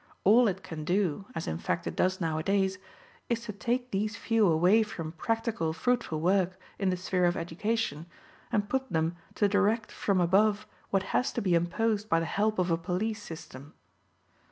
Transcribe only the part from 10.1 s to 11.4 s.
above what has